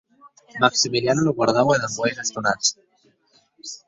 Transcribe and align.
Maximiliano 0.61 1.21
lo 1.25 1.35
guardaue 1.37 1.75
damb 1.81 1.99
uelhs 2.01 2.21
estonats. 2.23 2.67